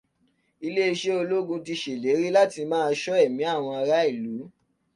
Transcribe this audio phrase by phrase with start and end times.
[0.65, 4.35] Iléeṣé ológun ti ṣèlérí láti máa ṣọ́ ẹ̀mí àwọn ará ìlú.